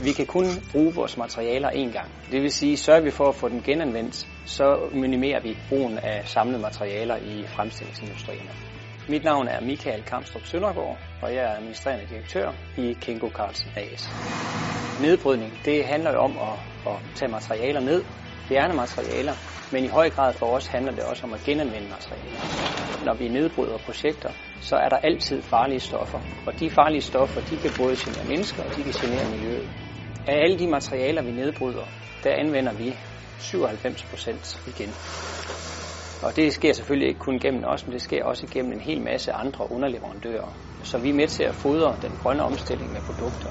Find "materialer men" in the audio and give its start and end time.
18.74-19.84